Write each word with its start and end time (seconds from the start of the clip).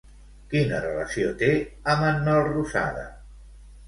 Quina 0.51 0.77
relació 0.85 1.27
té 1.41 1.49
amb 1.93 2.05
en 2.07 2.17
Melrosada? 2.29 3.05